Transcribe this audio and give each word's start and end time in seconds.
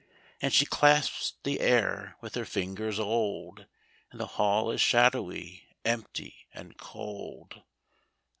And 0.41 0.51
she 0.51 0.65
clasps 0.65 1.33
the 1.43 1.59
air 1.59 2.17
with 2.21 2.33
her 2.33 2.43
fingers 2.43 2.97
old, 2.99 3.67
And 4.09 4.19
the 4.19 4.25
hall 4.25 4.71
is 4.71 4.81
shadowy, 4.81 5.75
empty 5.85 6.47
and 6.55 6.75
cold. 6.75 7.61